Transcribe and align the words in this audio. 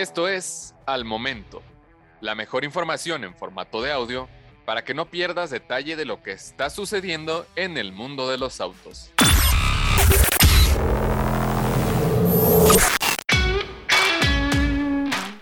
Esto 0.00 0.28
es 0.28 0.74
Al 0.86 1.04
Momento, 1.04 1.62
la 2.22 2.34
mejor 2.34 2.64
información 2.64 3.22
en 3.22 3.34
formato 3.34 3.82
de 3.82 3.92
audio 3.92 4.30
para 4.64 4.82
que 4.82 4.94
no 4.94 5.10
pierdas 5.10 5.50
detalle 5.50 5.94
de 5.94 6.06
lo 6.06 6.22
que 6.22 6.32
está 6.32 6.70
sucediendo 6.70 7.46
en 7.54 7.76
el 7.76 7.92
mundo 7.92 8.26
de 8.30 8.38
los 8.38 8.62
autos. 8.62 9.12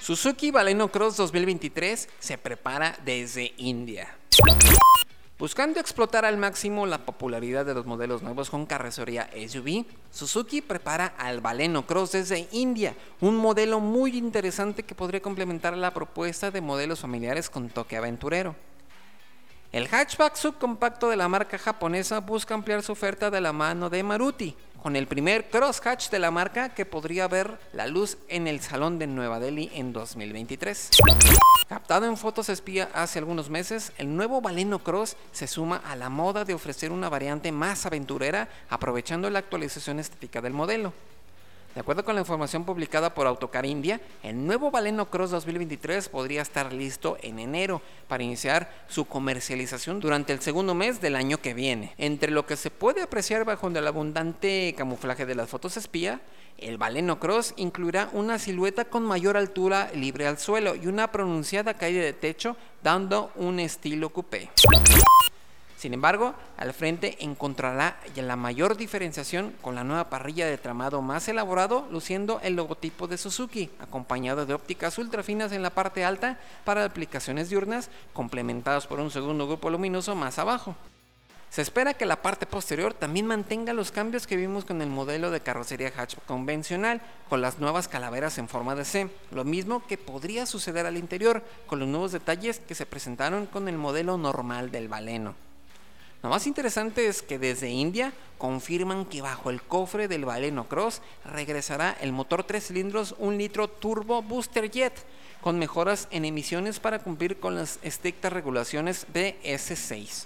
Suzuki 0.00 0.50
Baleno 0.50 0.88
Cross 0.88 1.18
2023 1.18 2.08
se 2.18 2.36
prepara 2.36 2.98
desde 3.04 3.54
India. 3.58 4.18
Buscando 5.38 5.78
explotar 5.78 6.24
al 6.24 6.36
máximo 6.36 6.84
la 6.84 7.06
popularidad 7.06 7.64
de 7.64 7.72
los 7.72 7.86
modelos 7.86 8.22
nuevos 8.22 8.50
con 8.50 8.66
carrocería 8.66 9.30
SUV, 9.48 9.84
Suzuki 10.10 10.60
prepara 10.60 11.14
al 11.16 11.40
Baleno 11.40 11.86
Cross 11.86 12.10
desde 12.10 12.48
India, 12.50 12.96
un 13.20 13.36
modelo 13.36 13.78
muy 13.78 14.16
interesante 14.16 14.82
que 14.82 14.96
podría 14.96 15.22
complementar 15.22 15.76
la 15.76 15.94
propuesta 15.94 16.50
de 16.50 16.60
modelos 16.60 16.98
familiares 16.98 17.48
con 17.50 17.68
toque 17.68 17.96
aventurero. 17.96 18.56
El 19.70 19.86
hatchback 19.86 20.34
subcompacto 20.34 21.08
de 21.08 21.16
la 21.16 21.28
marca 21.28 21.56
japonesa 21.56 22.18
busca 22.18 22.54
ampliar 22.54 22.82
su 22.82 22.90
oferta 22.90 23.30
de 23.30 23.40
la 23.40 23.52
mano 23.52 23.88
de 23.90 24.02
Maruti, 24.02 24.56
con 24.88 24.96
el 24.96 25.06
primer 25.06 25.50
crosshatch 25.50 26.08
de 26.08 26.18
la 26.18 26.30
marca 26.30 26.70
que 26.70 26.86
podría 26.86 27.28
ver 27.28 27.58
la 27.74 27.86
luz 27.86 28.16
en 28.30 28.46
el 28.46 28.60
Salón 28.60 28.98
de 28.98 29.06
Nueva 29.06 29.38
Delhi 29.38 29.70
en 29.74 29.92
2023. 29.92 30.88
Captado 31.68 32.06
en 32.06 32.16
fotos 32.16 32.48
espía 32.48 32.88
hace 32.94 33.18
algunos 33.18 33.50
meses, 33.50 33.92
el 33.98 34.16
nuevo 34.16 34.40
Baleno 34.40 34.78
Cross 34.78 35.18
se 35.30 35.46
suma 35.46 35.82
a 35.84 35.94
la 35.94 36.08
moda 36.08 36.46
de 36.46 36.54
ofrecer 36.54 36.90
una 36.90 37.10
variante 37.10 37.52
más 37.52 37.84
aventurera 37.84 38.48
aprovechando 38.70 39.28
la 39.28 39.40
actualización 39.40 39.98
estética 39.98 40.40
del 40.40 40.54
modelo. 40.54 40.94
De 41.78 41.82
acuerdo 41.82 42.04
con 42.04 42.16
la 42.16 42.22
información 42.22 42.64
publicada 42.64 43.14
por 43.14 43.28
Autocar 43.28 43.64
India, 43.64 44.00
el 44.24 44.44
nuevo 44.44 44.72
Baleno 44.72 45.10
Cross 45.10 45.30
2023 45.30 46.08
podría 46.08 46.42
estar 46.42 46.72
listo 46.72 47.16
en 47.22 47.38
enero 47.38 47.80
para 48.08 48.24
iniciar 48.24 48.68
su 48.88 49.04
comercialización 49.04 50.00
durante 50.00 50.32
el 50.32 50.40
segundo 50.40 50.74
mes 50.74 51.00
del 51.00 51.14
año 51.14 51.40
que 51.40 51.54
viene. 51.54 51.94
Entre 51.96 52.32
lo 52.32 52.46
que 52.46 52.56
se 52.56 52.72
puede 52.72 53.02
apreciar 53.02 53.44
bajo 53.44 53.68
el 53.68 53.86
abundante 53.86 54.74
camuflaje 54.76 55.24
de 55.24 55.36
las 55.36 55.50
fotos 55.50 55.76
espía, 55.76 56.20
el 56.56 56.78
Baleno 56.78 57.20
Cross 57.20 57.54
incluirá 57.56 58.10
una 58.12 58.40
silueta 58.40 58.86
con 58.86 59.04
mayor 59.04 59.36
altura 59.36 59.88
libre 59.94 60.26
al 60.26 60.38
suelo 60.38 60.74
y 60.74 60.88
una 60.88 61.12
pronunciada 61.12 61.74
caída 61.74 62.02
de 62.02 62.12
techo, 62.12 62.56
dando 62.82 63.30
un 63.36 63.60
estilo 63.60 64.08
coupé. 64.08 64.50
Sin 65.78 65.94
embargo, 65.94 66.34
al 66.56 66.74
frente 66.74 67.18
encontrará 67.20 68.00
la 68.16 68.34
mayor 68.34 68.76
diferenciación 68.76 69.54
con 69.62 69.76
la 69.76 69.84
nueva 69.84 70.10
parrilla 70.10 70.44
de 70.44 70.58
tramado 70.58 71.02
más 71.02 71.28
elaborado, 71.28 71.86
luciendo 71.92 72.40
el 72.42 72.56
logotipo 72.56 73.06
de 73.06 73.16
Suzuki, 73.16 73.70
acompañado 73.78 74.44
de 74.44 74.54
ópticas 74.54 74.98
ultrafinas 74.98 75.52
en 75.52 75.62
la 75.62 75.70
parte 75.70 76.04
alta 76.04 76.36
para 76.64 76.84
aplicaciones 76.84 77.48
diurnas, 77.48 77.90
complementadas 78.12 78.88
por 78.88 78.98
un 78.98 79.12
segundo 79.12 79.46
grupo 79.46 79.70
luminoso 79.70 80.16
más 80.16 80.40
abajo. 80.40 80.74
Se 81.48 81.62
espera 81.62 81.94
que 81.94 82.06
la 82.06 82.22
parte 82.22 82.44
posterior 82.44 82.92
también 82.92 83.26
mantenga 83.26 83.72
los 83.72 83.92
cambios 83.92 84.26
que 84.26 84.36
vimos 84.36 84.64
con 84.64 84.82
el 84.82 84.90
modelo 84.90 85.30
de 85.30 85.42
carrocería 85.42 85.92
hatchback 85.96 86.26
convencional, 86.26 87.00
con 87.28 87.40
las 87.40 87.60
nuevas 87.60 87.86
calaveras 87.86 88.38
en 88.38 88.48
forma 88.48 88.74
de 88.74 88.84
C, 88.84 89.08
lo 89.30 89.44
mismo 89.44 89.86
que 89.86 89.96
podría 89.96 90.44
suceder 90.44 90.86
al 90.86 90.96
interior, 90.96 91.44
con 91.68 91.78
los 91.78 91.86
nuevos 91.86 92.10
detalles 92.10 92.58
que 92.58 92.74
se 92.74 92.84
presentaron 92.84 93.46
con 93.46 93.68
el 93.68 93.78
modelo 93.78 94.18
normal 94.18 94.72
del 94.72 94.88
Baleno. 94.88 95.36
Lo 96.20 96.30
más 96.30 96.48
interesante 96.48 97.06
es 97.06 97.22
que 97.22 97.38
desde 97.38 97.70
India 97.70 98.12
confirman 98.38 99.04
que 99.04 99.22
bajo 99.22 99.50
el 99.50 99.62
cofre 99.62 100.08
del 100.08 100.24
Baleno 100.24 100.68
Cross 100.68 101.00
regresará 101.24 101.96
el 102.00 102.12
motor 102.12 102.42
3 102.42 102.66
cilindros 102.66 103.14
1 103.18 103.36
litro 103.36 103.68
turbo 103.68 104.20
Booster 104.20 104.68
Jet 104.68 104.94
con 105.40 105.60
mejoras 105.60 106.08
en 106.10 106.24
emisiones 106.24 106.80
para 106.80 106.98
cumplir 106.98 107.38
con 107.38 107.54
las 107.54 107.78
estrictas 107.82 108.32
regulaciones 108.32 109.06
de 109.12 109.38
S6. 109.44 110.24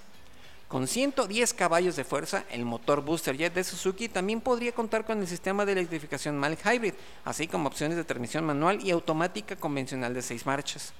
Con 0.66 0.88
110 0.88 1.52
caballos 1.52 1.96
de 1.96 2.04
fuerza, 2.04 2.44
el 2.50 2.64
motor 2.64 3.02
Booster 3.02 3.36
Jet 3.36 3.52
de 3.52 3.62
Suzuki 3.62 4.08
también 4.08 4.40
podría 4.40 4.72
contar 4.72 5.04
con 5.04 5.20
el 5.20 5.28
sistema 5.28 5.66
de 5.66 5.72
electrificación 5.72 6.40
mild 6.40 6.58
hybrid, 6.64 6.94
así 7.26 7.46
como 7.46 7.68
opciones 7.68 7.98
de 7.98 8.04
transmisión 8.04 8.46
manual 8.46 8.80
y 8.82 8.90
automática 8.90 9.56
convencional 9.56 10.14
de 10.14 10.22
6 10.22 10.46
marchas. 10.46 10.94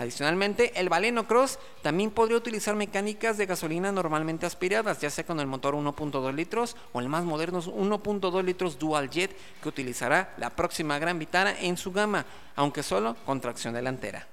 Adicionalmente, 0.00 0.80
el 0.80 0.88
Baleno 0.88 1.26
Cross 1.26 1.58
también 1.82 2.10
podría 2.10 2.38
utilizar 2.38 2.74
mecánicas 2.74 3.36
de 3.36 3.44
gasolina 3.44 3.92
normalmente 3.92 4.46
aspiradas, 4.46 4.98
ya 4.98 5.10
sea 5.10 5.26
con 5.26 5.40
el 5.40 5.46
motor 5.46 5.74
1.2 5.74 6.32
litros 6.34 6.74
o 6.94 7.00
el 7.00 7.10
más 7.10 7.24
moderno 7.24 7.60
1.2 7.60 8.42
litros 8.42 8.78
Dual 8.78 9.10
Jet 9.10 9.36
que 9.62 9.68
utilizará 9.68 10.32
la 10.38 10.48
próxima 10.48 10.98
Gran 10.98 11.18
Vitara 11.18 11.54
en 11.60 11.76
su 11.76 11.92
gama, 11.92 12.24
aunque 12.56 12.82
solo 12.82 13.14
con 13.26 13.42
tracción 13.42 13.74
delantera. 13.74 14.26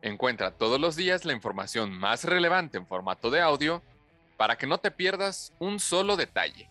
Encuentra 0.00 0.52
todos 0.52 0.80
los 0.80 0.96
días 0.96 1.26
la 1.26 1.34
información 1.34 1.92
más 1.92 2.24
relevante 2.24 2.78
en 2.78 2.86
formato 2.86 3.30
de 3.30 3.42
audio 3.42 3.82
para 4.38 4.56
que 4.56 4.66
no 4.66 4.78
te 4.78 4.90
pierdas 4.90 5.52
un 5.58 5.80
solo 5.80 6.16
detalle. 6.16 6.70